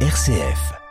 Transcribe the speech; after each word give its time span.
RCF. 0.00 0.85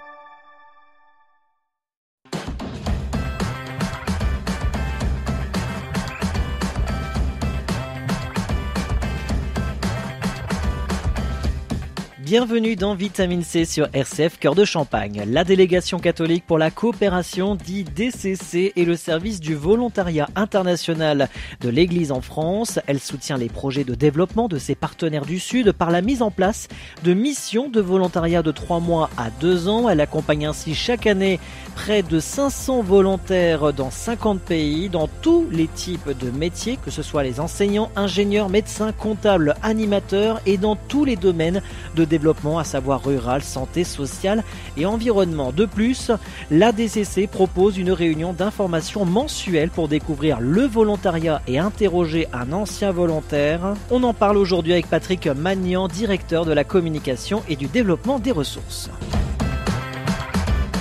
Bienvenue 12.25 12.75
dans 12.75 12.95
Vitamine 12.95 13.43
C 13.43 13.65
sur 13.65 13.87
RCF 13.93 14.39
Cœur 14.39 14.55
de 14.55 14.65
Champagne. 14.65 15.23
La 15.27 15.43
délégation 15.43 15.99
catholique 15.99 16.43
pour 16.43 16.57
la 16.57 16.71
coopération 16.71 17.53
dit 17.53 17.83
DCC 17.83 18.73
est 18.75 18.83
le 18.83 18.95
service 18.95 19.39
du 19.39 19.53
volontariat 19.53 20.27
international 20.35 21.29
de 21.61 21.69
l'Église 21.69 22.11
en 22.11 22.21
France. 22.21 22.79
Elle 22.87 22.99
soutient 22.99 23.37
les 23.37 23.47
projets 23.47 23.83
de 23.83 23.93
développement 23.93 24.47
de 24.47 24.57
ses 24.57 24.73
partenaires 24.73 25.27
du 25.27 25.37
Sud 25.37 25.71
par 25.71 25.91
la 25.91 26.01
mise 26.01 26.23
en 26.23 26.31
place 26.31 26.67
de 27.03 27.13
missions 27.13 27.69
de 27.69 27.79
volontariat 27.79 28.41
de 28.41 28.49
3 28.49 28.79
mois 28.79 29.11
à 29.17 29.29
2 29.29 29.67
ans. 29.67 29.87
Elle 29.87 30.01
accompagne 30.01 30.47
ainsi 30.47 30.73
chaque 30.73 31.05
année 31.05 31.39
près 31.75 32.01
de 32.01 32.19
500 32.19 32.81
volontaires 32.81 33.71
dans 33.71 33.91
50 33.91 34.41
pays, 34.41 34.89
dans 34.89 35.07
tous 35.21 35.45
les 35.51 35.67
types 35.67 36.09
de 36.19 36.31
métiers, 36.31 36.79
que 36.83 36.89
ce 36.89 37.03
soit 37.03 37.21
les 37.21 37.39
enseignants, 37.39 37.91
ingénieurs, 37.95 38.49
médecins, 38.49 38.93
comptables, 38.93 39.53
animateurs 39.61 40.41
et 40.47 40.57
dans 40.57 40.75
tous 40.75 41.05
les 41.05 41.17
domaines 41.17 41.61
de 41.95 42.03
développement 42.03 42.14
développement, 42.15 42.59
à 42.59 42.63
savoir 42.63 43.03
rural, 43.03 43.41
santé, 43.43 43.83
sociale 43.83 44.43
et 44.77 44.85
environnement. 44.85 45.51
De 45.51 45.65
plus, 45.65 46.11
l'ADCC 46.49 47.27
propose 47.27 47.77
une 47.77 47.91
réunion 47.91 48.31
d'information 48.31 49.03
mensuelle 49.03 49.69
pour 49.69 49.89
découvrir 49.89 50.39
le 50.39 50.61
volontariat 50.61 51.41
et 51.47 51.59
interroger 51.59 52.27
un 52.31 52.53
ancien 52.53 52.91
volontaire. 52.91 53.73
On 53.91 54.03
en 54.03 54.13
parle 54.13 54.37
aujourd'hui 54.37 54.71
avec 54.71 54.87
Patrick 54.87 55.27
Magnan, 55.27 55.89
directeur 55.89 56.45
de 56.45 56.53
la 56.53 56.63
communication 56.63 57.43
et 57.49 57.57
du 57.57 57.67
développement 57.67 58.19
des 58.19 58.31
ressources. 58.31 58.89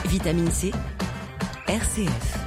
Vitamine 0.06 0.50
C, 0.50 0.70
RCF. 1.66 2.38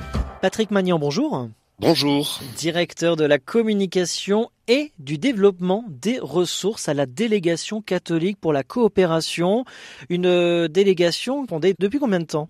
Patrick 0.41 0.71
Magnan, 0.71 0.97
bonjour. 0.97 1.49
Bonjour. 1.79 2.39
Directeur 2.57 3.15
de 3.17 3.23
la 3.23 3.37
communication 3.37 4.49
et 4.67 4.93
du 4.97 5.19
développement 5.19 5.85
des 5.87 6.17
ressources 6.17 6.89
à 6.89 6.95
la 6.95 7.05
délégation 7.05 7.83
catholique 7.83 8.39
pour 8.41 8.51
la 8.51 8.63
coopération. 8.63 9.63
Une 10.09 10.25
euh, 10.25 10.67
délégation 10.67 11.45
fondée 11.45 11.75
depuis 11.77 11.99
combien 11.99 12.19
de 12.19 12.25
temps? 12.25 12.49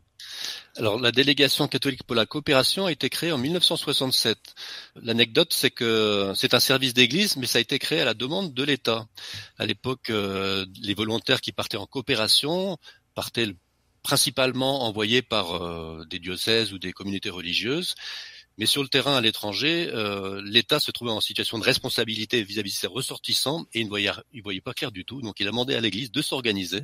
Alors, 0.78 0.98
la 0.98 1.12
délégation 1.12 1.68
catholique 1.68 2.04
pour 2.04 2.16
la 2.16 2.26
coopération 2.26 2.86
a 2.86 2.92
été 2.94 3.10
créée 3.10 3.34
en 3.34 3.38
1967. 3.38 4.38
L'anecdote, 5.04 5.52
c'est 5.52 5.72
que 5.72 6.32
c'est 6.34 6.54
un 6.54 6.62
service 6.62 6.94
d'église, 6.94 7.36
mais 7.36 7.48
ça 7.48 7.58
a 7.58 7.62
été 7.62 7.80
créé 7.80 8.00
à 8.00 8.06
la 8.06 8.14
demande 8.14 8.54
de 8.54 8.64
l'État. 8.64 9.08
À 9.58 9.66
l'époque, 9.66 10.10
euh, 10.10 10.66
les 10.82 10.94
volontaires 10.94 11.42
qui 11.42 11.52
partaient 11.52 11.76
en 11.76 11.86
coopération 11.86 12.78
partaient 13.14 13.54
principalement 14.04 14.84
envoyés 14.86 15.22
par 15.22 15.62
euh, 15.62 16.06
des 16.10 16.20
diocèses 16.20 16.72
ou 16.72 16.80
des 16.80 16.94
communautés 16.94 17.30
religieuses. 17.30 17.96
Mais 18.58 18.66
sur 18.66 18.82
le 18.82 18.90
terrain 18.90 19.16
à 19.16 19.22
l'étranger, 19.22 19.90
euh, 19.94 20.42
l'État 20.44 20.80
se 20.80 20.90
trouvait 20.90 21.12
en 21.12 21.22
situation 21.22 21.60
de 21.60 21.64
responsabilité 21.64 22.42
vis-à-vis 22.44 22.72
de 22.72 22.76
ses 22.76 22.88
ressortissants 22.88 23.66
et 23.74 23.82
il 23.82 23.86
ne 23.86 23.90
voyait, 23.90 24.10
il 24.34 24.42
voyait 24.42 24.62
pas 24.62 24.74
clair 24.74 24.92
du 24.92 25.06
tout. 25.06 25.22
Donc 25.22 25.40
il 25.40 25.48
a 25.48 25.52
demandé 25.52 25.76
à 25.76 25.82
l'Église 25.82 26.12
de 26.12 26.22
s'organiser. 26.22 26.82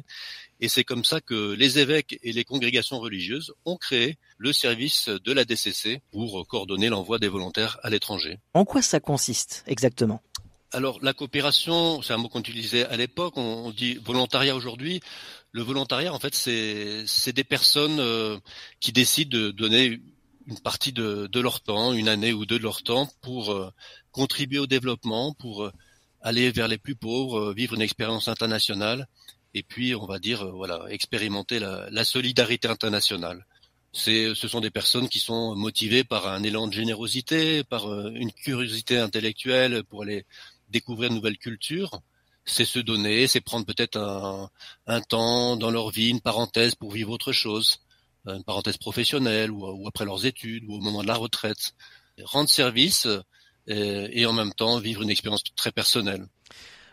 Et 0.60 0.70
c'est 0.70 0.84
comme 0.84 1.04
ça 1.04 1.20
que 1.20 1.54
les 1.54 1.80
évêques 1.80 2.20
et 2.22 2.32
les 2.32 2.44
congrégations 2.44 3.00
religieuses 3.00 3.54
ont 3.66 3.78
créé 3.78 4.18
le 4.38 4.54
service 4.54 5.10
de 5.10 5.32
la 5.32 5.46
DCC 5.46 6.02
pour 6.12 6.46
coordonner 6.48 6.90
l'envoi 6.90 7.18
des 7.18 7.28
volontaires 7.28 7.80
à 7.82 7.90
l'étranger. 7.90 8.38
En 8.54 8.66
quoi 8.66 8.82
ça 8.82 9.00
consiste 9.00 9.64
exactement? 9.66 10.22
Alors 10.74 10.98
la 11.04 11.14
coopération, 11.14 12.02
c'est 12.02 12.14
un 12.14 12.18
mot 12.18 12.30
qu'on 12.30 12.40
utilisait 12.40 12.86
à 12.86 12.98
l'époque, 12.98 13.34
on, 13.38 13.70
dit 13.72 13.96
volontariat 14.04 14.56
aujourd'hui. 14.56 15.02
Le 15.52 15.62
volontariat, 15.62 16.12
en 16.12 16.20
fait, 16.20 16.34
c'est 16.34 17.32
des 17.32 17.44
personnes 17.44 18.00
euh, 18.00 18.40
qui 18.80 18.92
décident 18.92 19.38
de 19.38 19.52
donner 19.52 20.02
une 20.48 20.60
partie 20.60 20.92
de, 20.92 21.28
de, 21.32 21.40
leur 21.40 21.62
temps, 21.62 21.94
une 21.94 22.10
année 22.10 22.34
ou 22.34 22.46
deux 22.46 22.58
de 22.58 22.64
leur 22.64 22.84
temps 22.84 23.10
pour 23.22 23.52
euh, 23.52 23.72
contribuer 24.12 24.60
au 24.60 24.68
développement, 24.68 25.34
pour 25.34 25.64
euh, 25.64 25.72
aller 26.22 26.52
vers 26.52 26.68
les 26.68 26.78
plus 26.78 26.96
pauvres, 26.96 27.50
euh, 27.50 27.54
vivre 27.54 27.76
une 27.76 27.82
expérience 27.82 28.28
internationale 28.28 29.08
et 29.54 29.64
puis 29.64 29.94
on 29.94 30.08
va 30.08 30.18
dire 30.18 30.52
voilà 30.52 30.86
expérimenter 30.90 31.60
la, 31.60 31.88
la 31.92 32.04
solidarité 32.04 32.68
internationale. 32.68 33.46
C'est, 33.92 34.34
ce 34.34 34.48
sont 34.48 34.62
des 34.62 34.72
personnes 34.72 35.08
qui 35.08 35.20
sont 35.20 35.56
motivées 35.56 36.04
par 36.04 36.26
un 36.28 36.42
élan 36.42 36.68
de 36.68 36.74
générosité, 36.74 37.64
par 37.64 37.86
une 38.10 38.32
curiosité 38.32 38.98
intellectuelle 38.98 39.84
pour 39.84 40.02
aller 40.02 40.26
découvrir 40.70 41.12
de 41.12 41.16
nouvelles 41.16 41.38
cultures. 41.38 42.02
C'est 42.46 42.66
se 42.66 42.80
donner, 42.80 43.28
c'est 43.28 43.42
prendre 43.42 43.68
peut-être 43.68 43.98
un, 43.98 44.50
un 44.88 45.02
temps 45.02 45.56
dans 45.58 45.70
leur 45.70 45.92
vie, 45.92 46.10
une 46.10 46.22
parenthèse 46.22 46.74
pour 46.74 46.92
vivre 46.92 47.12
autre 47.12 47.32
chose 47.32 47.83
une 48.26 48.44
parenthèse 48.44 48.78
professionnelle 48.78 49.52
ou, 49.52 49.88
après 49.88 50.06
leurs 50.06 50.26
études 50.26 50.64
ou 50.68 50.76
au 50.76 50.80
moment 50.80 51.02
de 51.02 51.08
la 51.08 51.16
retraite. 51.16 51.74
Rendre 52.24 52.50
service 52.50 53.08
euh, 53.70 54.08
et, 54.12 54.26
en 54.26 54.34
même 54.34 54.54
temps 54.54 54.78
vivre 54.80 55.02
une 55.02 55.10
expérience 55.10 55.44
très 55.56 55.72
personnelle. 55.72 56.26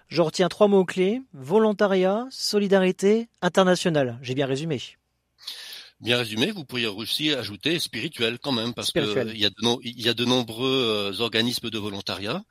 Je 0.08 0.22
retiens 0.22 0.48
trois 0.48 0.68
mots-clés, 0.68 1.22
volontariat, 1.32 2.26
solidarité, 2.30 3.28
internationale. 3.42 4.18
J'ai 4.22 4.34
bien 4.34 4.46
résumé. 4.46 4.80
Bien 6.00 6.16
résumé, 6.16 6.50
vous 6.50 6.64
pourriez 6.64 6.86
aussi 6.86 7.32
ajouter 7.32 7.78
spirituel 7.78 8.38
quand 8.38 8.52
même, 8.52 8.72
parce 8.72 8.90
qu'il 8.90 9.02
y, 9.36 9.44
a 9.44 9.50
de 9.50 9.56
il 9.82 10.00
y 10.00 10.08
a 10.08 10.14
de 10.14 10.24
nombreux 10.24 11.12
euh, 11.12 11.20
organismes 11.20 11.68
de 11.68 11.78
volontariat, 11.78 12.42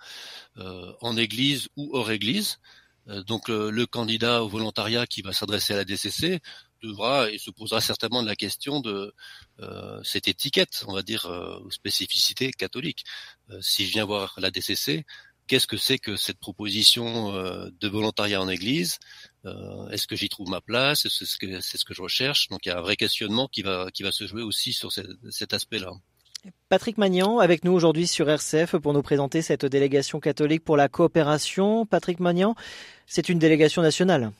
euh, 0.57 0.93
en 1.01 1.17
église 1.17 1.67
ou 1.75 1.89
hors 1.93 2.11
église. 2.11 2.59
donc 3.25 3.49
le 3.49 3.85
candidat 3.85 4.43
au 4.43 4.49
volontariat 4.49 5.07
qui 5.07 5.23
va 5.23 5.33
s'adresser 5.33 5.73
à 5.73 5.77
la 5.77 5.85
DCC 5.85 6.41
devra 6.81 7.29
et 7.31 7.37
se 7.37 7.51
posera 7.51 7.81
certainement 7.81 8.21
la 8.21 8.35
question 8.35 8.79
de 8.81 9.13
euh, 9.59 10.01
cette 10.03 10.27
étiquette, 10.27 10.83
on 10.87 10.93
va 10.93 11.01
dire, 11.01 11.25
euh, 11.25 11.59
spécificité 11.69 12.51
catholique. 12.51 13.03
Euh, 13.49 13.61
si 13.61 13.85
je 13.85 13.91
viens 13.91 14.05
voir 14.05 14.35
la 14.37 14.51
DCC, 14.51 15.05
qu'est-ce 15.47 15.67
que 15.67 15.77
c'est 15.77 15.99
que 15.99 16.15
cette 16.15 16.39
proposition 16.39 17.33
euh, 17.35 17.69
de 17.79 17.87
volontariat 17.87 18.41
en 18.41 18.49
Église? 18.49 18.99
Est-ce 19.91 20.05
que 20.07 20.15
j'y 20.15 20.29
trouve 20.29 20.49
ma 20.49 20.61
place? 20.61 21.07
C'est 21.07 21.25
ce 21.25 21.37
que 21.37 21.61
c'est 21.61 21.77
ce 21.77 21.85
que 21.85 21.93
je 21.93 22.01
recherche? 22.01 22.49
Donc 22.49 22.65
il 22.65 22.69
y 22.69 22.71
a 22.71 22.77
un 22.77 22.81
vrai 22.81 22.97
questionnement 22.97 23.47
qui 23.47 23.61
va 23.61 23.89
qui 23.93 24.03
va 24.03 24.11
se 24.11 24.27
jouer 24.27 24.43
aussi 24.43 24.73
sur 24.73 24.91
cet 24.91 25.53
aspect-là. 25.53 25.91
Patrick 26.69 26.97
Magnan 26.97 27.39
avec 27.39 27.63
nous 27.63 27.71
aujourd'hui 27.71 28.07
sur 28.07 28.29
RCF 28.29 28.77
pour 28.77 28.93
nous 28.93 29.01
présenter 29.01 29.41
cette 29.41 29.65
délégation 29.65 30.19
catholique 30.19 30.63
pour 30.63 30.77
la 30.77 30.87
coopération. 30.87 31.85
Patrick 31.85 32.19
Magnan, 32.19 32.55
c'est 33.07 33.29
une 33.29 33.39
délégation 33.39 33.81
nationale. 33.81 34.31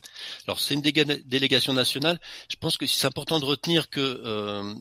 Alors 0.48 0.60
c'est 0.60 0.76
une 0.76 0.82
délégation 0.82 1.74
nationale. 1.74 2.20
Je 2.50 2.56
pense 2.56 2.78
que 2.78 2.86
c'est 2.86 3.08
important 3.08 3.40
de 3.40 3.46
retenir 3.46 3.90
que 3.90 4.00
euh, 4.00 4.74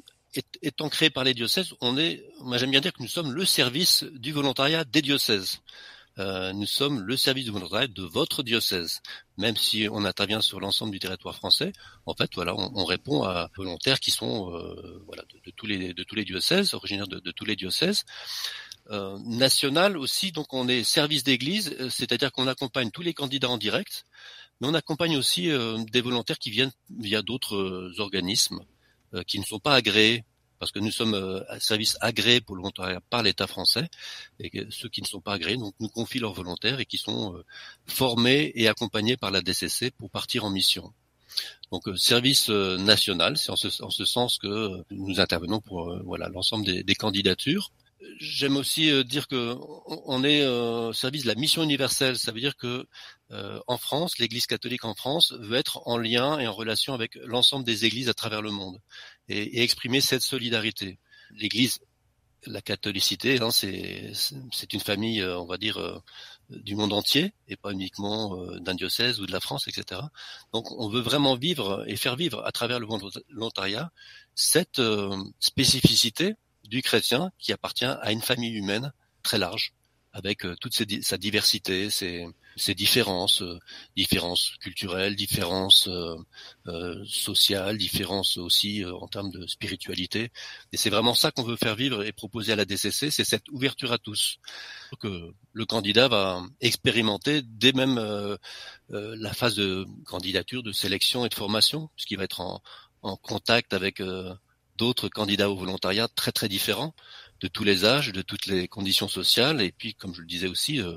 étant 0.62 0.88
créé 0.88 1.10
par 1.10 1.24
les 1.24 1.34
diocèses, 1.34 1.74
on 1.80 1.96
est, 1.96 2.24
moi 2.40 2.58
j'aime 2.58 2.70
bien 2.70 2.80
dire 2.80 2.92
que 2.92 3.02
nous 3.02 3.08
sommes 3.08 3.32
le 3.32 3.44
service 3.44 4.04
du 4.04 4.32
volontariat 4.32 4.84
des 4.84 5.02
diocèses. 5.02 5.60
Euh, 6.18 6.52
nous 6.52 6.66
sommes 6.66 7.00
le 7.00 7.16
service 7.16 7.46
de 7.46 7.52
volontariat 7.52 7.86
de 7.86 8.02
votre 8.02 8.42
diocèse. 8.42 9.00
Même 9.36 9.56
si 9.56 9.88
on 9.90 10.04
intervient 10.04 10.40
sur 10.40 10.58
l'ensemble 10.58 10.90
du 10.90 10.98
territoire 10.98 11.36
français, 11.36 11.72
en 12.06 12.14
fait, 12.14 12.30
voilà, 12.34 12.54
on, 12.56 12.84
répond 12.84 13.22
à 13.22 13.50
volontaires 13.56 14.00
qui 14.00 14.10
sont 14.10 14.52
euh, 14.52 15.00
de, 15.44 15.50
tous 15.52 15.66
les, 15.66 15.94
de 15.94 16.22
diocèses, 16.22 16.74
originaires 16.74 17.06
de, 17.06 17.30
tous 17.30 17.44
les 17.44 17.56
diocèses. 17.56 18.04
Euh, 18.90 19.18
national 19.26 19.96
aussi, 19.96 20.32
donc 20.32 20.52
on 20.54 20.66
est 20.66 20.82
service 20.82 21.22
d'église, 21.22 21.76
c'est-à-dire 21.90 22.32
qu'on 22.32 22.48
accompagne 22.48 22.90
tous 22.90 23.02
les 23.02 23.14
candidats 23.14 23.50
en 23.50 23.58
direct, 23.58 24.04
mais 24.60 24.66
on 24.66 24.74
accompagne 24.74 25.16
aussi 25.16 25.50
des 25.90 26.00
volontaires 26.00 26.38
qui 26.38 26.50
viennent 26.50 26.72
via 26.98 27.22
d'autres 27.22 27.92
organismes 27.98 28.60
qui 29.26 29.38
ne 29.38 29.44
sont 29.44 29.60
pas 29.60 29.74
agréés 29.74 30.24
parce 30.58 30.72
que 30.72 30.78
nous 30.78 30.90
sommes 30.90 31.14
euh, 31.14 31.40
un 31.48 31.58
service 31.58 31.96
agréé 32.00 32.40
pour 32.40 32.56
le 32.56 32.62
volontariat 32.62 33.00
par 33.10 33.22
l'État 33.22 33.46
français, 33.46 33.88
et 34.40 34.50
ceux 34.70 34.88
qui 34.88 35.02
ne 35.02 35.06
sont 35.06 35.20
pas 35.20 35.34
agréés 35.34 35.56
nous 35.56 35.88
confient 35.88 36.18
leurs 36.18 36.32
volontaires 36.32 36.80
et 36.80 36.86
qui 36.86 36.98
sont 36.98 37.36
euh, 37.36 37.44
formés 37.86 38.52
et 38.54 38.68
accompagnés 38.68 39.16
par 39.16 39.30
la 39.30 39.40
DCC 39.40 39.90
pour 39.92 40.10
partir 40.10 40.44
en 40.44 40.50
mission. 40.50 40.92
Donc 41.70 41.86
euh, 41.88 41.96
service 41.96 42.48
national, 42.48 43.36
c'est 43.36 43.50
en 43.50 43.56
ce, 43.56 44.04
sens 44.04 44.38
que 44.38 44.82
nous 44.90 45.20
intervenons 45.20 45.60
pour 45.60 45.96
voilà 46.04 46.28
l'ensemble 46.28 46.64
des, 46.64 46.94
candidatures. 46.94 47.70
J'aime 48.20 48.56
aussi 48.56 49.04
dire 49.04 49.26
que 49.26 49.56
on 49.86 50.22
est 50.22 50.46
au 50.46 50.92
service 50.92 51.22
de 51.22 51.28
la 51.28 51.34
mission 51.34 51.62
universelle. 51.62 52.16
Ça 52.18 52.32
veut 52.32 52.40
dire 52.40 52.56
que 52.56 52.86
en 53.30 53.76
France, 53.76 54.18
l'Église 54.18 54.46
catholique 54.46 54.84
en 54.84 54.94
France 54.94 55.32
veut 55.40 55.56
être 55.56 55.82
en 55.86 55.98
lien 55.98 56.38
et 56.38 56.46
en 56.46 56.52
relation 56.52 56.94
avec 56.94 57.16
l'ensemble 57.24 57.64
des 57.64 57.84
églises 57.84 58.08
à 58.08 58.14
travers 58.14 58.42
le 58.42 58.50
monde 58.50 58.78
et, 59.28 59.62
exprimer 59.62 60.00
cette 60.00 60.22
solidarité. 60.22 60.98
L'Église, 61.30 61.80
la 62.46 62.60
catholicité, 62.62 63.40
hein, 63.40 63.50
c'est 63.50 64.72
une 64.72 64.80
famille, 64.80 65.20
euh, 65.20 65.38
on 65.38 65.46
va 65.46 65.58
dire, 65.58 65.78
euh, 65.78 66.00
du 66.50 66.74
monde 66.74 66.92
entier 66.92 67.34
et 67.48 67.56
pas 67.56 67.72
uniquement 67.72 68.36
euh, 68.36 68.58
d'un 68.60 68.74
diocèse 68.74 69.20
ou 69.20 69.26
de 69.26 69.32
la 69.32 69.40
France, 69.40 69.68
etc. 69.68 70.00
Donc, 70.52 70.70
on 70.72 70.88
veut 70.88 71.00
vraiment 71.00 71.36
vivre 71.36 71.84
et 71.86 71.96
faire 71.96 72.16
vivre 72.16 72.44
à 72.44 72.52
travers 72.52 72.80
le 72.80 72.86
volontariat 72.86 73.90
cette 74.34 74.80
spécificité 75.40 76.34
du 76.68 76.82
chrétien 76.82 77.30
qui 77.38 77.52
appartient 77.52 77.84
à 77.84 78.12
une 78.12 78.22
famille 78.22 78.54
humaine 78.54 78.92
très 79.22 79.38
large. 79.38 79.72
avec 80.12 80.44
toute 80.60 80.74
sa 81.02 81.16
diversité, 81.18 81.90
ses, 81.90 82.26
ses 82.56 82.74
différences, 82.74 83.42
différences 83.96 84.56
culturelles, 84.60 85.14
différences 85.16 85.88
sociales, 87.04 87.76
différences 87.78 88.36
aussi 88.36 88.84
en 88.84 89.06
termes 89.06 89.30
de 89.30 89.46
spiritualité. 89.46 90.32
Et 90.72 90.76
c'est 90.76 90.90
vraiment 90.90 91.14
ça 91.14 91.30
qu'on 91.30 91.44
veut 91.44 91.56
faire 91.56 91.76
vivre 91.76 92.02
et 92.04 92.12
proposer 92.12 92.52
à 92.52 92.56
la 92.56 92.64
DCC, 92.64 93.10
c'est 93.10 93.24
cette 93.24 93.48
ouverture 93.50 93.92
à 93.92 93.98
tous. 93.98 94.38
Que 94.98 95.30
le 95.52 95.66
candidat 95.66 96.08
va 96.08 96.42
expérimenter 96.60 97.42
dès 97.42 97.72
même 97.72 98.00
la 98.88 99.32
phase 99.34 99.54
de 99.54 99.86
candidature, 100.06 100.62
de 100.62 100.72
sélection 100.72 101.26
et 101.26 101.28
de 101.28 101.34
formation, 101.34 101.90
puisqu'il 101.94 102.16
va 102.16 102.24
être 102.24 102.40
en, 102.40 102.60
en 103.02 103.16
contact 103.16 103.72
avec 103.72 104.02
d'autres 104.78 105.08
candidats 105.08 105.50
au 105.50 105.56
volontariat 105.56 106.08
très 106.08 106.32
très 106.32 106.48
différents 106.48 106.94
de 107.40 107.48
tous 107.48 107.64
les 107.64 107.84
âges, 107.84 108.12
de 108.12 108.22
toutes 108.22 108.46
les 108.46 108.68
conditions 108.68 109.08
sociales, 109.08 109.60
et 109.62 109.72
puis 109.72 109.94
comme 109.94 110.14
je 110.14 110.20
le 110.20 110.26
disais 110.26 110.48
aussi, 110.48 110.80
euh, 110.80 110.96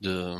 de 0.00 0.36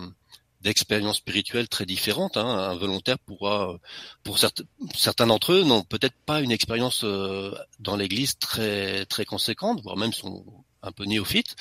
d'expériences 0.62 1.16
spirituelles 1.18 1.70
très 1.70 1.86
différentes. 1.86 2.36
Hein. 2.36 2.44
Un 2.44 2.76
volontaire 2.76 3.18
pourra, 3.18 3.78
pour 4.24 4.38
certains, 4.38 5.26
d'entre 5.26 5.54
eux, 5.54 5.62
n'ont 5.64 5.84
peut-être 5.84 6.16
pas 6.26 6.42
une 6.42 6.52
expérience 6.52 7.02
euh, 7.02 7.54
dans 7.78 7.96
l'Église 7.96 8.36
très 8.38 9.06
très 9.06 9.24
conséquente, 9.24 9.80
voire 9.82 9.96
même 9.96 10.12
sont 10.12 10.44
un 10.82 10.92
peu 10.92 11.04
néophytes. 11.04 11.56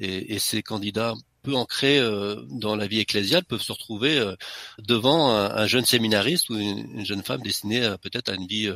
Et, 0.00 0.34
et 0.34 0.40
ces 0.40 0.64
candidats 0.64 1.14
peu 1.42 1.54
ancrés 1.54 2.00
euh, 2.00 2.42
dans 2.48 2.74
la 2.74 2.88
vie 2.88 2.98
ecclésiale 2.98 3.44
peuvent 3.44 3.62
se 3.62 3.72
retrouver 3.72 4.34
devant 4.78 5.30
un, 5.30 5.66
jeune 5.68 5.86
séminariste 5.86 6.50
ou 6.50 6.56
une, 6.56 6.98
une 6.98 7.06
jeune 7.06 7.22
femme 7.22 7.42
destinée 7.42 7.94
peut-être 8.02 8.30
à 8.30 8.34
une 8.34 8.48
vie 8.48 8.68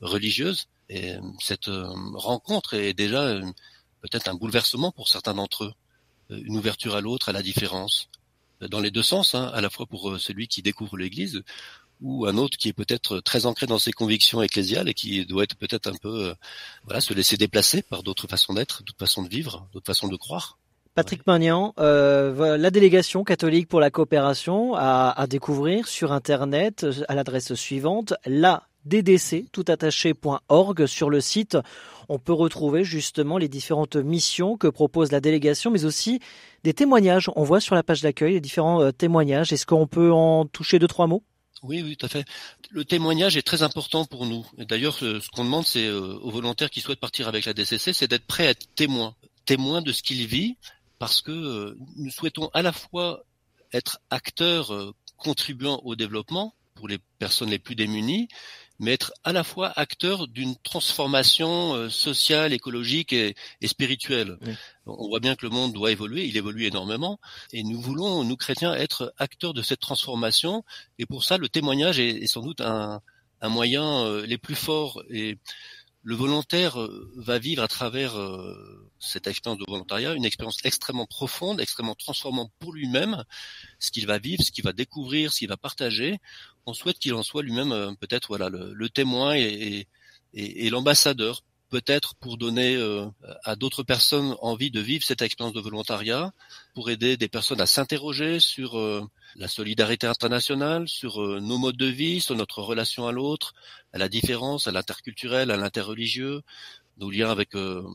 religieuse. 0.00 0.68
Et 0.88 1.14
cette 1.40 1.70
rencontre 2.14 2.74
est 2.74 2.94
déjà 2.94 3.40
peut-être 4.00 4.28
un 4.28 4.34
bouleversement 4.34 4.92
pour 4.92 5.08
certains 5.08 5.34
d'entre 5.34 5.64
eux, 5.64 5.72
euh, 6.30 6.40
une 6.44 6.56
ouverture 6.56 6.94
à 6.96 7.00
l'autre, 7.00 7.28
à 7.28 7.32
la 7.32 7.42
différence, 7.42 8.08
euh, 8.62 8.68
dans 8.68 8.80
les 8.80 8.90
deux 8.90 9.02
sens, 9.02 9.34
hein, 9.34 9.50
à 9.54 9.60
la 9.60 9.70
fois 9.70 9.86
pour 9.86 10.10
euh, 10.10 10.18
celui 10.18 10.48
qui 10.48 10.62
découvre 10.62 10.96
l'Église 10.96 11.42
ou 12.00 12.26
un 12.26 12.36
autre 12.36 12.56
qui 12.56 12.68
est 12.68 12.72
peut-être 12.72 13.18
très 13.18 13.44
ancré 13.44 13.66
dans 13.66 13.80
ses 13.80 13.90
convictions 13.90 14.40
ecclésiales 14.40 14.88
et 14.88 14.94
qui 14.94 15.26
doit 15.26 15.42
être 15.42 15.56
peut-être 15.56 15.88
un 15.88 15.96
peu, 16.00 16.32
voilà, 16.84 17.00
se 17.00 17.12
laisser 17.12 17.36
déplacer 17.36 17.82
par 17.82 18.04
d'autres 18.04 18.28
façons 18.28 18.54
d'être, 18.54 18.84
d'autres 18.84 19.00
façons 19.00 19.24
de 19.24 19.28
vivre, 19.28 19.66
d'autres 19.72 19.86
façons 19.86 20.06
de 20.06 20.16
croire. 20.16 20.58
Patrick 20.94 21.26
Magnan, 21.26 21.74
euh, 21.80 22.56
la 22.56 22.70
délégation 22.70 23.24
catholique 23.24 23.66
pour 23.66 23.80
la 23.80 23.90
coopération 23.90 24.76
à, 24.76 25.12
à 25.16 25.26
découvrir 25.26 25.88
sur 25.88 26.12
Internet 26.12 26.86
à 27.08 27.16
l'adresse 27.16 27.54
suivante, 27.54 28.14
la 28.26 28.68
ddc 28.88 29.50
toutattaché.org 29.52 30.86
sur 30.86 31.10
le 31.10 31.20
site. 31.20 31.56
On 32.08 32.18
peut 32.18 32.32
retrouver 32.32 32.84
justement 32.84 33.36
les 33.36 33.48
différentes 33.48 33.96
missions 33.96 34.56
que 34.56 34.66
propose 34.66 35.12
la 35.12 35.20
délégation, 35.20 35.70
mais 35.70 35.84
aussi 35.84 36.20
des 36.64 36.72
témoignages. 36.72 37.30
On 37.36 37.44
voit 37.44 37.60
sur 37.60 37.74
la 37.74 37.82
page 37.82 38.00
d'accueil 38.00 38.32
les 38.34 38.40
différents 38.40 38.82
euh, 38.82 38.92
témoignages. 38.92 39.52
Est-ce 39.52 39.66
qu'on 39.66 39.86
peut 39.86 40.10
en 40.12 40.46
toucher 40.46 40.78
deux, 40.78 40.88
trois 40.88 41.06
mots? 41.06 41.22
Oui, 41.62 41.82
oui, 41.82 41.96
tout 41.96 42.06
à 42.06 42.08
fait. 42.08 42.24
Le 42.70 42.84
témoignage 42.84 43.36
est 43.36 43.42
très 43.42 43.62
important 43.62 44.04
pour 44.04 44.26
nous. 44.26 44.46
D'ailleurs, 44.56 44.94
ce 44.94 45.28
qu'on 45.30 45.44
demande, 45.44 45.66
c'est 45.66 45.86
euh, 45.86 46.18
aux 46.22 46.30
volontaires 46.30 46.70
qui 46.70 46.80
souhaitent 46.80 47.00
partir 47.00 47.28
avec 47.28 47.44
la 47.44 47.52
DCC, 47.52 47.92
c'est 47.92 48.08
d'être 48.08 48.26
prêts 48.26 48.46
à 48.46 48.50
être 48.50 48.66
témoins, 48.74 49.14
témoins 49.44 49.82
de 49.82 49.92
ce 49.92 50.02
qu'il 50.02 50.26
vit, 50.26 50.56
parce 50.98 51.20
que 51.20 51.32
euh, 51.32 51.76
nous 51.96 52.10
souhaitons 52.10 52.48
à 52.54 52.62
la 52.62 52.72
fois 52.72 53.24
être 53.72 53.98
acteurs 54.08 54.94
contribuant 55.18 55.82
au 55.84 55.94
développement 55.94 56.54
pour 56.74 56.88
les 56.88 56.98
personnes 57.18 57.50
les 57.50 57.58
plus 57.58 57.74
démunies, 57.74 58.28
mais 58.78 58.92
être 58.92 59.12
à 59.24 59.32
la 59.32 59.44
fois 59.44 59.72
acteur 59.76 60.28
d'une 60.28 60.56
transformation 60.56 61.74
euh, 61.74 61.88
sociale, 61.88 62.52
écologique 62.52 63.12
et, 63.12 63.34
spirituelle. 63.64 64.38
On 64.86 65.08
voit 65.08 65.20
bien 65.20 65.34
que 65.36 65.44
le 65.44 65.50
monde 65.50 65.72
doit 65.72 65.90
évoluer, 65.90 66.26
il 66.26 66.36
évolue 66.36 66.64
énormément, 66.64 67.18
et 67.52 67.62
nous 67.62 67.80
voulons, 67.80 68.24
nous 68.24 68.36
chrétiens, 68.36 68.74
être 68.74 69.12
acteurs 69.18 69.54
de 69.54 69.62
cette 69.62 69.80
transformation, 69.80 70.64
et 70.98 71.06
pour 71.06 71.24
ça, 71.24 71.38
le 71.38 71.48
témoignage 71.48 71.98
est, 71.98 72.26
sans 72.26 72.42
doute 72.42 72.60
un, 72.60 73.00
un 73.40 73.48
moyen 73.48 74.04
euh, 74.04 74.26
les 74.26 74.38
plus 74.38 74.54
forts 74.54 75.02
et 75.10 75.38
le 76.08 76.16
volontaire 76.16 76.80
euh, 76.80 77.12
va 77.16 77.38
vivre 77.38 77.62
à 77.62 77.68
travers 77.68 78.14
cette 78.98 79.26
expérience 79.26 79.58
de 79.58 79.70
volontariat 79.70 80.14
une 80.14 80.24
expérience 80.24 80.56
extrêmement 80.64 81.04
profonde, 81.04 81.60
extrêmement 81.60 81.94
transformante 81.94 82.50
pour 82.58 82.72
lui-même, 82.72 83.24
ce 83.78 83.90
qu'il 83.90 84.06
va 84.06 84.16
vivre, 84.16 84.42
ce 84.42 84.50
qu'il 84.50 84.64
va 84.64 84.72
découvrir, 84.72 85.34
ce 85.34 85.40
qu'il 85.40 85.50
va 85.50 85.58
partager. 85.58 86.18
On 86.64 86.72
souhaite 86.72 86.98
qu'il 86.98 87.12
en 87.12 87.22
soit 87.22 87.42
lui-même 87.42 87.72
euh, 87.72 87.92
peut-être 88.00 88.28
voilà 88.28 88.48
le, 88.48 88.88
témoin 88.88 89.34
et, 89.36 89.86
l'ambassadeur 90.70 91.42
peut-être 91.70 92.14
pour 92.16 92.36
donner 92.36 92.76
euh, 92.76 93.06
à 93.44 93.56
d'autres 93.56 93.82
personnes 93.82 94.36
envie 94.40 94.70
de 94.70 94.80
vivre 94.80 95.04
cette 95.04 95.22
expérience 95.22 95.54
de 95.54 95.60
volontariat, 95.60 96.32
pour 96.74 96.90
aider 96.90 97.16
des 97.16 97.28
personnes 97.28 97.60
à 97.60 97.66
s'interroger 97.66 98.40
sur 98.40 98.78
euh, 98.78 99.02
la 99.36 99.48
solidarité 99.48 100.06
internationale, 100.06 100.88
sur 100.88 101.20
nos 101.40 101.58
modes 101.58 101.76
de 101.76 101.86
vie, 101.86 102.20
sur 102.20 102.34
notre 102.34 102.62
relation 102.62 103.06
à 103.06 103.12
l'autre, 103.12 103.54
à 103.92 103.98
la 103.98 104.08
différence, 104.08 104.66
à 104.66 104.72
l'interculturel, 104.72 105.50
à 105.50 105.56
l'interreligieux, 105.56 106.42
nos 106.98 107.10
liens 107.10 107.30
avec 107.30 107.50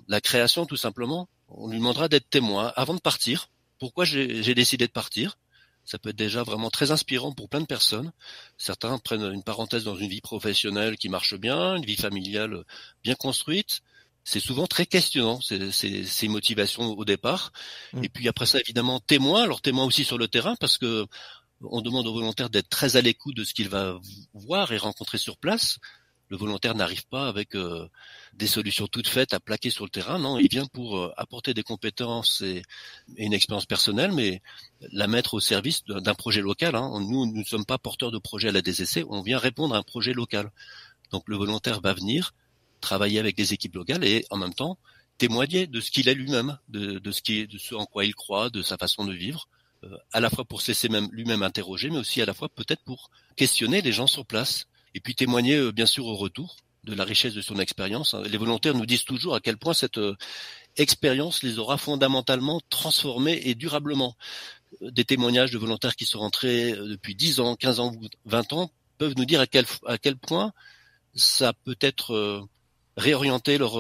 la 0.08 0.22
création 0.22 0.66
tout 0.66 0.78
simplement. 0.78 1.28
On 1.50 1.68
lui 1.68 1.78
demandera 1.78 2.08
d'être 2.08 2.30
témoin 2.30 2.72
avant 2.76 2.94
de 2.94 3.02
partir. 3.02 3.50
Pourquoi 3.80 4.06
j'ai 4.06 4.56
décidé 4.56 4.88
de 4.88 4.92
partir? 4.92 5.38
Ça 5.86 6.00
peut 6.00 6.10
être 6.10 6.16
déjà 6.16 6.44
vraiment 6.44 6.70
très 6.70 6.92
inspirant 6.92 7.34
pour 7.34 7.50
plein 7.50 7.62
de 7.62 7.66
personnes. 7.66 8.12
Certains 8.58 8.98
prennent 9.00 9.32
une 9.34 9.44
parenthèse 9.44 9.84
dans 9.84 9.96
une 9.96 10.10
vie 10.10 10.22
professionnelle 10.22 10.98
qui 10.98 11.10
marche 11.10 11.36
bien, 11.36 11.76
une 11.76 11.86
vie 11.86 11.96
familiale 11.96 12.64
bien 13.04 13.16
construite. 13.16 13.82
C'est 14.24 14.40
souvent 14.40 14.68
très 14.68 14.86
questionnant 14.86 15.42
ces, 15.42 15.72
ces, 15.72 16.28
motivations 16.30 16.92
au 16.92 17.04
départ. 17.04 17.52
Mmh. 17.92 18.04
Et 18.06 18.10
puis 18.10 18.28
après 18.30 18.46
ça, 18.46 18.60
évidemment, 18.60 19.02
témoin. 19.02 19.44
Alors 19.44 19.62
témoin 19.62 19.84
aussi 19.84 20.06
sur 20.06 20.18
le 20.18 20.30
terrain 20.30 20.56
parce 20.56 20.78
que 20.78 21.06
on 21.62 21.82
demande 21.82 22.08
aux 22.08 22.14
volontaires 22.14 22.50
d'être 22.50 22.70
très 22.70 22.96
à 22.96 23.02
l'écoute 23.02 23.36
de 23.36 23.44
ce 23.44 23.54
qu'il 23.54 23.70
va 23.70 24.00
voir 24.34 24.72
et 24.72 24.78
rencontrer 24.78 25.18
sur 25.18 25.38
place 25.38 25.80
le 26.34 26.40
volontaire 26.40 26.74
n'arrive 26.74 27.06
pas 27.06 27.28
avec 27.28 27.54
euh, 27.54 27.88
des 28.34 28.48
solutions 28.48 28.88
toutes 28.88 29.08
faites 29.08 29.36
à 29.36 29.40
plaquer 29.40 29.70
sur 29.70 29.84
le 29.84 29.92
terrain. 29.92 30.18
Non, 30.18 30.40
il 30.40 30.50
vient 30.50 30.66
pour 30.66 30.98
euh, 30.98 31.14
apporter 31.16 31.54
des 31.54 31.62
compétences 31.62 32.42
et, 32.42 32.64
une 33.18 33.34
expérience 33.34 33.68
personnelle, 33.68 34.12
mais 34.12 34.42
la 34.92 35.06
mettre 35.06 35.36
au 35.36 35.40
service 35.40 35.84
d'un 35.84 36.16
projet 36.16 36.42
local. 36.42 36.74
Hein. 36.74 36.90
Nous, 37.02 37.32
ne 37.32 37.44
sommes 37.44 37.68
pas 37.68 37.78
porteurs 37.78 38.10
de 38.10 38.18
projet 38.18 38.48
à 38.48 38.52
la 38.52 38.64
DCC, 38.64 39.06
on 39.10 39.22
vient 39.22 39.38
répondre 39.38 39.76
à 39.76 39.78
un 39.78 39.84
projet 39.84 40.12
local. 40.12 40.50
Donc 41.12 41.22
le 41.28 41.38
volontaire 41.38 41.82
va 41.82 41.94
venir 41.94 42.34
travailler 42.82 43.20
avec 43.20 43.38
des 43.38 43.54
équipes 43.54 43.76
locales 43.76 44.04
et 44.04 44.26
en 44.32 44.38
même 44.38 44.56
temps 44.56 44.80
témoigner 45.20 45.68
de 45.68 45.82
ce 45.82 45.92
qu'il 45.92 46.10
est 46.10 46.16
lui-même, 46.16 46.58
de, 46.68 47.12
ce 47.12 47.22
qui 47.22 47.46
de 47.46 47.60
ce 47.60 47.76
en 47.76 47.86
quoi 47.86 48.06
il 48.06 48.16
croit, 48.16 48.50
de 48.50 48.64
sa 48.64 48.78
façon 48.78 49.06
de 49.06 49.14
vivre, 49.14 49.48
euh, 49.84 49.96
à 50.12 50.20
la 50.20 50.32
fois 50.32 50.46
pour 50.46 50.64
même 50.90 51.10
lui-même 51.12 51.44
interroger, 51.44 51.92
mais 51.92 52.00
aussi 52.00 52.24
à 52.24 52.26
la 52.26 52.34
fois 52.34 52.50
peut-être 52.50 52.84
pour 52.84 53.12
questionner 53.36 53.84
les 53.84 53.92
gens 53.92 54.08
sur 54.08 54.26
place 54.26 54.68
et 54.94 55.00
puis 55.00 55.16
témoigner 55.16 55.56
euh, 55.56 55.72
bien 55.72 55.86
sûr 55.86 56.06
au 56.06 56.16
retour 56.16 56.58
de 56.84 56.94
la 56.94 57.06
richesse 57.06 57.34
de 57.34 57.42
son 57.42 57.60
expérience. 57.60 58.14
Les 58.14 58.38
volontaires 58.38 58.74
nous 58.74 58.86
disent 58.86 59.06
toujours 59.06 59.36
à 59.36 59.40
quel 59.40 59.58
point 59.58 59.74
cette 59.74 59.98
euh, 59.98 60.16
expérience 60.76 61.42
les 61.42 61.58
aura 61.58 61.78
fondamentalement 61.78 62.60
transformés 62.70 63.42
et 63.46 63.56
durablement. 63.56 64.16
Euh, 64.82 64.92
des 64.92 65.06
témoignages 65.06 65.52
de 65.52 65.58
volontaires 65.58 65.96
qui 65.96 66.06
sont 66.06 66.20
rentrés 66.20 66.74
depuis 66.74 67.16
10 67.16 67.40
ans, 67.40 67.56
15 67.56 67.80
ans, 67.80 67.94
20 68.26 68.54
ans 68.54 68.72
peuvent 68.98 69.14
nous 69.18 69.26
dire 69.26 69.40
à 69.42 69.48
quel, 69.48 69.66
point 70.18 70.54
ça 71.16 71.54
peut 71.54 71.78
être 71.82 72.48
réorienter 72.96 73.58
leur 73.58 73.78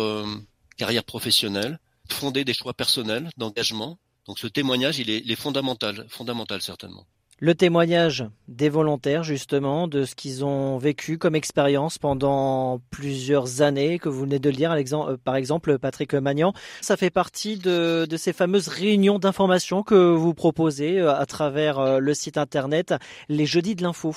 carrière 0.75 1.03
professionnelle, 1.03 1.79
fonder 2.09 2.43
des 2.43 2.53
choix 2.53 2.73
personnels, 2.73 3.29
d'engagement. 3.37 3.99
Donc 4.25 4.39
ce 4.39 4.47
témoignage, 4.47 4.99
est, 4.99 5.03
il 5.03 5.31
est 5.31 5.35
fondamental, 5.35 6.05
fondamental 6.09 6.61
certainement 6.61 7.05
le 7.43 7.55
témoignage 7.55 8.23
des 8.47 8.69
volontaires, 8.69 9.25
justement, 9.25 9.89
de 9.89 10.05
ce 10.05 10.15
qu'ils 10.15 10.45
ont 10.45 10.77
vécu 10.77 11.17
comme 11.17 11.35
expérience 11.35 11.97
pendant 11.97 12.79
plusieurs 12.89 13.61
années, 13.61 13.99
que 13.99 14.07
vous 14.07 14.21
venez 14.21 14.39
de 14.39 14.49
le 14.49 14.55
dire, 14.55 14.71
euh, 14.71 15.17
par 15.21 15.35
exemple, 15.35 15.77
Patrick 15.77 16.13
Magnan. 16.13 16.53
Ça 16.79 16.95
fait 16.95 17.09
partie 17.09 17.57
de, 17.57 18.07
ces 18.15 18.31
fameuses 18.31 18.69
réunions 18.69 19.19
d'information 19.19 19.83
que 19.83 20.13
vous 20.13 20.33
proposez 20.33 20.99
euh, 20.99 21.13
à 21.13 21.25
travers 21.25 21.79
euh, 21.79 21.99
le 21.99 22.13
site 22.13 22.37
internet, 22.37 22.93
les 23.27 23.45
jeudis 23.45 23.75
de 23.75 23.83
l'info. 23.83 24.15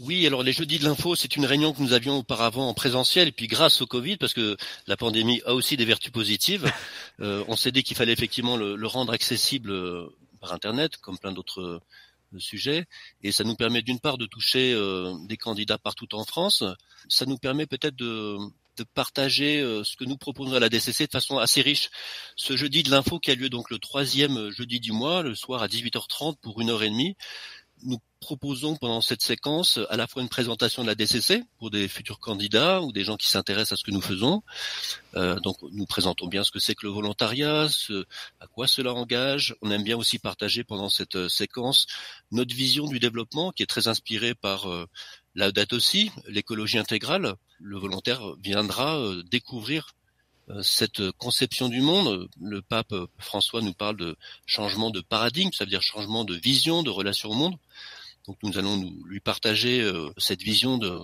Oui, 0.00 0.26
alors 0.26 0.42
les 0.42 0.52
jeudis 0.52 0.78
de 0.78 0.84
l'info, 0.84 1.16
c'est 1.16 1.36
une 1.36 1.44
réunion 1.44 1.74
que 1.74 1.82
nous 1.82 1.92
avions 1.92 2.16
auparavant 2.16 2.66
en 2.66 2.72
présentiel, 2.72 3.28
et 3.28 3.32
puis 3.32 3.46
grâce 3.46 3.82
au 3.82 3.86
Covid, 3.86 4.16
parce 4.16 4.32
que 4.32 4.56
la 4.86 4.96
pandémie 4.96 5.42
a 5.44 5.52
aussi 5.52 5.76
des 5.76 5.84
vertus 5.84 6.12
positives, 6.12 6.72
on 7.18 7.56
s'est 7.56 7.72
dit 7.72 7.82
qu'il 7.82 7.94
fallait 7.94 8.14
effectivement 8.14 8.56
le, 8.56 8.86
rendre 8.86 9.12
accessible 9.12 9.70
par 10.40 10.54
Internet, 10.54 10.96
comme 10.98 11.18
plein 11.18 11.32
d'autres 11.32 11.82
sujet 12.38 12.86
et 13.22 13.32
ça 13.32 13.44
nous 13.44 13.56
permet 13.56 13.82
d'une 13.82 14.00
part 14.00 14.18
de 14.18 14.26
toucher 14.26 14.72
euh, 14.72 15.14
des 15.26 15.36
candidats 15.36 15.78
partout 15.78 16.14
en 16.14 16.24
France. 16.24 16.64
Ça 17.08 17.26
nous 17.26 17.38
permet 17.38 17.66
peut-être 17.66 17.96
de, 17.96 18.38
partager 18.94 19.60
euh, 19.60 19.84
ce 19.84 19.96
que 19.96 20.04
nous 20.04 20.18
proposons 20.18 20.54
à 20.54 20.60
la 20.60 20.68
DCC 20.68 21.06
de 21.06 21.10
façon 21.10 21.38
assez 21.38 21.62
riche. 21.62 21.88
Ce 22.36 22.56
jeudi 22.56 22.82
de 22.82 22.90
l'info 22.90 23.18
qui 23.18 23.30
a 23.30 23.34
lieu 23.34 23.48
donc 23.48 23.70
le 23.70 23.78
troisième 23.78 24.50
jeudi 24.50 24.80
du 24.80 24.92
mois, 24.92 25.22
le 25.22 25.34
soir 25.34 25.62
à 25.62 25.66
18h30 25.66 26.36
pour 26.42 26.60
une 26.60 26.70
heure 26.70 26.82
et 26.82 26.90
demie, 26.90 27.16
nous 27.82 27.98
proposons 28.26 28.74
pendant 28.74 29.00
cette 29.00 29.22
séquence 29.22 29.78
à 29.88 29.96
la 29.96 30.08
fois 30.08 30.20
une 30.20 30.28
présentation 30.28 30.82
de 30.82 30.88
la 30.88 30.96
DCC 30.96 31.44
pour 31.58 31.70
des 31.70 31.86
futurs 31.86 32.18
candidats 32.18 32.82
ou 32.82 32.90
des 32.90 33.04
gens 33.04 33.16
qui 33.16 33.28
s'intéressent 33.28 33.74
à 33.74 33.76
ce 33.76 33.84
que 33.84 33.92
nous 33.92 34.00
faisons. 34.00 34.42
Euh, 35.14 35.38
donc 35.38 35.58
nous 35.70 35.86
présentons 35.86 36.26
bien 36.26 36.42
ce 36.42 36.50
que 36.50 36.58
c'est 36.58 36.74
que 36.74 36.86
le 36.86 36.92
volontariat, 36.92 37.68
ce, 37.68 38.04
à 38.40 38.48
quoi 38.48 38.66
cela 38.66 38.92
engage. 38.94 39.54
On 39.62 39.70
aime 39.70 39.84
bien 39.84 39.96
aussi 39.96 40.18
partager 40.18 40.64
pendant 40.64 40.88
cette 40.88 41.14
euh, 41.14 41.28
séquence 41.28 41.86
notre 42.32 42.52
vision 42.52 42.88
du 42.88 42.98
développement 42.98 43.52
qui 43.52 43.62
est 43.62 43.72
très 43.74 43.86
inspirée 43.86 44.34
par 44.34 44.68
euh, 44.68 44.86
la 45.36 45.52
date 45.52 45.72
aussi, 45.72 46.10
l'écologie 46.26 46.78
intégrale. 46.78 47.34
Le 47.60 47.78
volontaire 47.78 48.22
viendra 48.42 48.96
euh, 48.96 49.22
découvrir 49.22 49.94
euh, 50.48 50.62
cette 50.62 51.10
conception 51.12 51.68
du 51.68 51.80
monde. 51.80 52.28
Le 52.40 52.62
pape 52.62 52.94
François 53.18 53.62
nous 53.62 53.74
parle 53.74 53.96
de 53.96 54.16
changement 54.46 54.90
de 54.90 55.00
paradigme, 55.00 55.50
ça 55.52 55.64
veut 55.64 55.70
dire 55.70 55.82
changement 55.82 56.24
de 56.24 56.34
vision, 56.34 56.82
de 56.82 56.90
relation 56.90 57.30
au 57.30 57.34
monde. 57.34 57.56
Donc 58.26 58.36
nous 58.42 58.58
allons 58.58 58.76
nous, 58.76 59.04
lui 59.04 59.20
partager 59.20 59.80
euh, 59.80 60.10
cette 60.18 60.42
vision 60.42 60.78
de, 60.78 60.98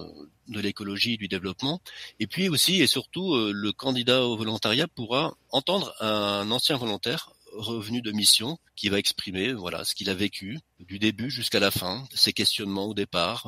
de 0.48 0.60
l'écologie 0.60 1.14
et 1.14 1.16
du 1.16 1.28
développement. 1.28 1.80
Et 2.20 2.26
puis 2.26 2.48
aussi 2.48 2.82
et 2.82 2.86
surtout, 2.86 3.34
euh, 3.34 3.52
le 3.54 3.72
candidat 3.72 4.24
au 4.24 4.36
volontariat 4.36 4.88
pourra 4.88 5.36
entendre 5.50 5.94
un 6.00 6.50
ancien 6.50 6.76
volontaire 6.76 7.32
revenu 7.52 8.00
de 8.00 8.12
mission 8.12 8.58
qui 8.76 8.88
va 8.88 8.98
exprimer 8.98 9.52
voilà 9.52 9.84
ce 9.84 9.94
qu'il 9.94 10.08
a 10.08 10.14
vécu 10.14 10.58
du 10.80 10.98
début 10.98 11.30
jusqu'à 11.30 11.60
la 11.60 11.70
fin, 11.70 12.06
ses 12.14 12.32
questionnements 12.32 12.86
au 12.86 12.94
départ, 12.94 13.46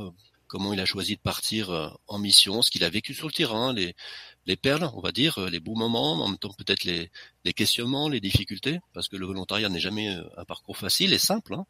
comment 0.55 0.73
il 0.73 0.81
a 0.81 0.85
choisi 0.85 1.17
de 1.17 1.21
partir 1.21 1.71
euh, 1.71 1.89
en 2.07 2.19
mission, 2.19 2.63
ce 2.63 2.71
qu'il 2.71 2.85
a 2.85 2.89
vécu 2.89 3.13
sur 3.13 3.27
le 3.27 3.33
terrain, 3.33 3.73
les, 3.73 3.97
les 4.47 4.57
perles, 4.57 4.91
on 4.95 5.01
va 5.01 5.13
dire, 5.13 5.39
euh, 5.39 5.51
les 5.51 5.61
beaux 5.61 5.75
moments, 5.75 6.13
en 6.13 6.29
même 6.29 6.39
temps 6.39 6.53
peut-être 6.57 6.85
les, 6.85 7.11
les 7.45 7.53
questionnements, 7.53 8.09
les 8.09 8.21
difficultés, 8.21 8.81
parce 8.93 9.09
que 9.09 9.17
le 9.17 9.27
volontariat 9.27 9.69
n'est 9.69 9.81
jamais 9.81 10.15
euh, 10.15 10.23
un 10.37 10.45
parcours 10.45 10.77
facile 10.77 11.13
et 11.13 11.19
simple. 11.19 11.55
Hein. 11.55 11.67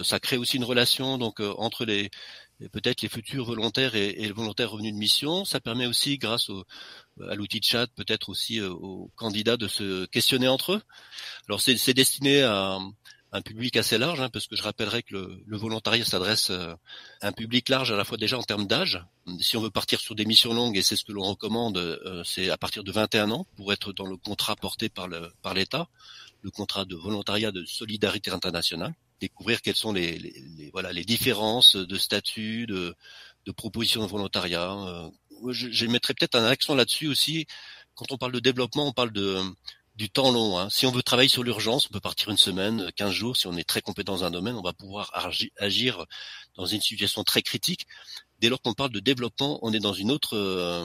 Ça 0.00 0.20
crée 0.20 0.36
aussi 0.36 0.56
une 0.56 0.64
relation 0.64 1.18
donc 1.18 1.40
entre 1.40 1.84
les 1.84 2.10
peut-être 2.70 3.02
les 3.02 3.08
futurs 3.08 3.44
volontaires 3.44 3.96
et, 3.96 4.10
et, 4.10 4.28
le 4.28 4.34
volontaire 4.34 4.70
revenu 4.70 4.92
de 4.92 4.96
mission. 4.96 5.44
Ça 5.44 5.60
permet 5.60 5.86
aussi, 5.86 6.18
grâce 6.18 6.48
au, 6.48 6.64
à 7.28 7.34
l'outil 7.34 7.58
de 7.58 7.64
chat, 7.64 7.88
peut-être 7.88 8.28
aussi 8.28 8.60
aux 8.60 9.10
candidats 9.16 9.56
de 9.56 9.66
se 9.68 10.06
questionner 10.06 10.48
entre 10.48 10.74
eux. 10.74 10.82
Alors 11.48 11.60
c'est 11.60 11.94
destiné 11.94 12.42
à, 12.42 12.78
un 13.32 13.40
public 13.40 13.76
assez 13.76 13.96
large, 13.96 14.20
hein, 14.20 14.28
parce 14.30 14.46
que 14.46 14.56
je 14.56 14.62
rappellerai 14.62 15.02
que 15.02 15.14
le, 15.14 15.42
le 15.46 15.56
volontariat 15.56 16.04
s'adresse 16.04 16.50
euh, 16.50 16.74
à 17.22 17.28
un 17.28 17.32
public 17.32 17.70
large 17.70 17.90
à 17.90 17.96
la 17.96 18.04
fois 18.04 18.18
déjà 18.18 18.38
en 18.38 18.42
termes 18.42 18.66
d'âge. 18.66 19.02
Si 19.40 19.56
on 19.56 19.62
veut 19.62 19.70
partir 19.70 20.00
sur 20.00 20.14
des 20.14 20.26
missions 20.26 20.52
longues, 20.52 20.76
et 20.76 20.82
c'est 20.82 20.96
ce 20.96 21.04
que 21.04 21.12
l'on 21.12 21.22
recommande, 21.22 21.78
euh, 21.78 22.22
c'est 22.24 22.50
à 22.50 22.58
partir 22.58 22.84
de 22.84 22.92
21 22.92 23.30
ans 23.30 23.46
pour 23.56 23.72
être 23.72 23.92
dans 23.94 24.06
le 24.06 24.18
contrat 24.18 24.54
porté 24.56 24.90
par 24.90 25.08
le 25.08 25.32
par 25.40 25.54
l'État, 25.54 25.88
le 26.42 26.50
contrat 26.50 26.84
de 26.84 26.94
volontariat 26.94 27.52
de 27.52 27.64
solidarité 27.64 28.30
internationale, 28.30 28.94
découvrir 29.18 29.62
quelles 29.62 29.76
sont 29.76 29.94
les, 29.94 30.18
les, 30.18 30.34
les 30.58 30.70
voilà 30.70 30.92
les 30.92 31.04
différences 31.04 31.76
de 31.76 31.96
statut, 31.96 32.66
de, 32.66 32.94
de 33.46 33.52
propositions 33.52 34.02
de 34.02 34.08
volontariat. 34.08 34.72
Euh, 34.72 35.08
je, 35.50 35.70
je 35.70 35.86
mettrais 35.86 36.12
peut-être 36.12 36.34
un 36.34 36.44
accent 36.44 36.74
là-dessus 36.74 37.08
aussi. 37.08 37.46
Quand 37.94 38.12
on 38.12 38.18
parle 38.18 38.32
de 38.32 38.40
développement, 38.40 38.86
on 38.88 38.92
parle 38.92 39.12
de 39.12 39.40
du 40.02 40.10
temps 40.10 40.32
long. 40.32 40.58
Hein. 40.58 40.68
Si 40.68 40.84
on 40.84 40.90
veut 40.90 41.04
travailler 41.04 41.28
sur 41.28 41.44
l'urgence, 41.44 41.86
on 41.86 41.92
peut 41.92 42.00
partir 42.00 42.28
une 42.28 42.36
semaine, 42.36 42.90
15 42.96 43.12
jours. 43.12 43.36
Si 43.36 43.46
on 43.46 43.56
est 43.56 43.62
très 43.62 43.80
compétent 43.80 44.14
dans 44.14 44.24
un 44.24 44.32
domaine, 44.32 44.56
on 44.56 44.62
va 44.62 44.72
pouvoir 44.72 45.12
agir 45.58 46.04
dans 46.56 46.66
une 46.66 46.80
situation 46.80 47.22
très 47.22 47.40
critique. 47.40 47.86
Dès 48.40 48.48
lors 48.48 48.60
qu'on 48.60 48.74
parle 48.74 48.90
de 48.90 48.98
développement, 48.98 49.60
on 49.62 49.72
est 49.72 49.78
dans 49.78 49.92
une 49.92 50.10
autre, 50.10 50.36
euh, 50.36 50.84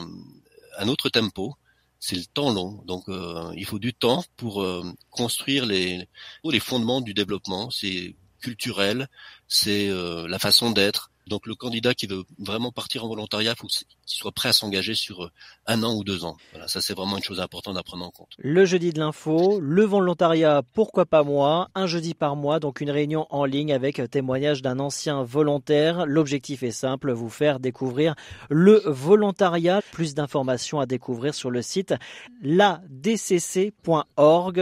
un 0.78 0.86
autre 0.86 1.08
tempo. 1.08 1.56
C'est 1.98 2.14
le 2.14 2.26
temps 2.26 2.52
long. 2.52 2.80
Donc, 2.84 3.08
euh, 3.08 3.52
il 3.56 3.64
faut 3.64 3.80
du 3.80 3.92
temps 3.92 4.22
pour 4.36 4.62
euh, 4.62 4.84
construire 5.10 5.66
les, 5.66 6.08
les 6.44 6.60
fondements 6.60 7.00
du 7.00 7.12
développement. 7.12 7.72
C'est 7.72 8.14
culturel, 8.40 9.08
c'est 9.48 9.88
la 9.88 10.38
façon 10.38 10.70
d'être, 10.70 11.10
donc 11.28 11.46
le 11.46 11.54
candidat 11.54 11.94
qui 11.94 12.06
veut 12.06 12.24
vraiment 12.38 12.72
partir 12.72 13.04
en 13.04 13.08
volontariat, 13.08 13.54
faut 13.54 13.66
qu'il 13.66 13.86
soit 14.06 14.32
prêt 14.32 14.48
à 14.48 14.52
s'engager 14.52 14.94
sur 14.94 15.24
euh, 15.24 15.30
un 15.66 15.82
an 15.82 15.94
ou 15.94 16.04
deux 16.04 16.24
ans. 16.24 16.36
Voilà, 16.52 16.68
ça 16.68 16.80
c'est 16.80 16.94
vraiment 16.94 17.16
une 17.16 17.22
chose 17.22 17.40
importante 17.40 17.76
à 17.76 17.82
prendre 17.82 18.04
en 18.04 18.10
compte. 18.10 18.30
Le 18.38 18.64
jeudi 18.64 18.92
de 18.92 18.98
l'info, 18.98 19.60
le 19.60 19.84
volontariat, 19.84 20.62
pourquoi 20.74 21.06
pas 21.06 21.22
moi, 21.22 21.68
un 21.74 21.86
jeudi 21.86 22.14
par 22.14 22.36
mois, 22.36 22.60
donc 22.60 22.80
une 22.80 22.90
réunion 22.90 23.26
en 23.30 23.44
ligne 23.44 23.72
avec 23.72 24.00
témoignage 24.10 24.62
d'un 24.62 24.78
ancien 24.78 25.22
volontaire. 25.22 26.06
L'objectif 26.06 26.62
est 26.62 26.70
simple, 26.70 27.12
vous 27.12 27.28
faire 27.30 27.60
découvrir 27.60 28.14
le 28.48 28.82
volontariat. 28.86 29.82
Plus 29.92 30.14
d'informations 30.14 30.80
à 30.80 30.86
découvrir 30.86 31.34
sur 31.34 31.50
le 31.50 31.62
site 31.62 31.94
ladcc.org. 32.42 33.10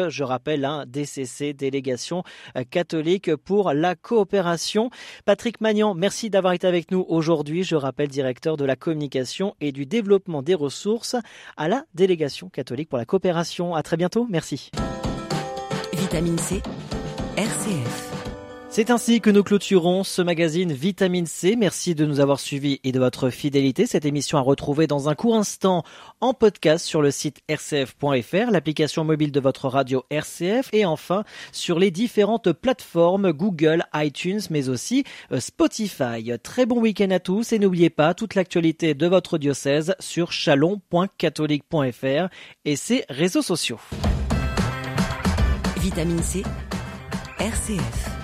Je 0.08 0.24
rappelle, 0.24 0.64
un 0.64 0.80
hein, 0.80 0.84
DCC, 0.86 1.52
délégation 1.52 2.22
euh, 2.56 2.64
catholique 2.64 3.34
pour 3.36 3.72
la 3.72 3.94
coopération. 3.94 4.90
Patrick 5.24 5.60
Magnan, 5.60 5.94
merci 5.94 6.30
d'avoir 6.30 6.54
est 6.56 6.64
avec 6.64 6.90
nous 6.90 7.04
aujourd'hui. 7.08 7.62
Je 7.62 7.76
rappelle 7.76 8.08
directeur 8.08 8.56
de 8.56 8.64
la 8.64 8.76
communication 8.76 9.54
et 9.60 9.70
du 9.70 9.86
développement 9.86 10.42
des 10.42 10.54
ressources 10.54 11.16
à 11.56 11.68
la 11.68 11.84
délégation 11.94 12.48
catholique 12.48 12.88
pour 12.88 12.98
la 12.98 13.04
coopération. 13.04 13.74
À 13.74 13.82
très 13.82 13.96
bientôt. 13.96 14.26
Merci. 14.28 14.70
Vitamine 15.92 16.38
C, 16.38 16.62
RCF. 17.36 18.05
C'est 18.68 18.90
ainsi 18.90 19.20
que 19.20 19.30
nous 19.30 19.42
clôturons 19.42 20.04
ce 20.04 20.20
magazine 20.20 20.72
Vitamine 20.72 21.24
C. 21.24 21.56
Merci 21.56 21.94
de 21.94 22.04
nous 22.04 22.20
avoir 22.20 22.40
suivis 22.40 22.78
et 22.84 22.92
de 22.92 22.98
votre 22.98 23.30
fidélité. 23.30 23.86
Cette 23.86 24.04
émission 24.04 24.36
à 24.38 24.42
retrouver 24.42 24.86
dans 24.86 25.08
un 25.08 25.14
court 25.14 25.36
instant 25.36 25.82
en 26.20 26.34
podcast 26.34 26.84
sur 26.84 27.00
le 27.00 27.10
site 27.10 27.40
rcf.fr, 27.48 28.50
l'application 28.50 29.04
mobile 29.04 29.32
de 29.32 29.40
votre 29.40 29.68
radio 29.68 30.04
RCF 30.10 30.68
et 30.72 30.84
enfin 30.84 31.24
sur 31.52 31.78
les 31.78 31.90
différentes 31.90 32.52
plateformes 32.52 33.32
Google, 33.32 33.84
iTunes 33.94 34.42
mais 34.50 34.68
aussi 34.68 35.04
euh, 35.32 35.40
Spotify. 35.40 36.30
Très 36.42 36.66
bon 36.66 36.80
week-end 36.80 37.10
à 37.12 37.20
tous 37.20 37.52
et 37.52 37.58
n'oubliez 37.58 37.88
pas 37.88 38.12
toute 38.14 38.34
l'actualité 38.34 38.94
de 38.94 39.06
votre 39.06 39.38
diocèse 39.38 39.94
sur 40.00 40.32
chalon.catholique.fr 40.32 42.28
et 42.64 42.76
ses 42.76 43.04
réseaux 43.08 43.42
sociaux. 43.42 43.80
Vitamine 45.78 46.22
C, 46.22 46.42
RCF. 47.38 48.15